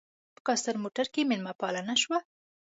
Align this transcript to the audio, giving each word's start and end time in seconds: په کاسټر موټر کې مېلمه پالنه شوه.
په 0.35 0.41
کاسټر 0.47 0.75
موټر 0.83 1.05
کې 1.13 1.21
مېلمه 1.29 1.53
پالنه 1.61 1.95
شوه. 2.01 2.19